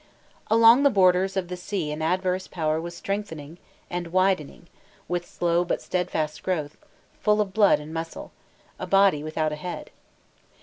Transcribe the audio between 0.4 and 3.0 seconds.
Along the borders of the sea an adverse power was